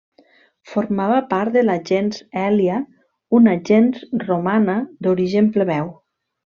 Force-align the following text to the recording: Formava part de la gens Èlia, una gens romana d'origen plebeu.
Formava 0.69 1.19
part 1.33 1.53
de 1.57 1.63
la 1.67 1.75
gens 1.91 2.23
Èlia, 2.45 2.79
una 3.43 3.55
gens 3.73 4.03
romana 4.27 4.83
d'origen 5.07 5.57
plebeu. 5.57 5.99